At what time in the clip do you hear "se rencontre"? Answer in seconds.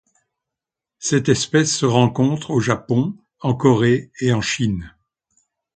1.77-2.49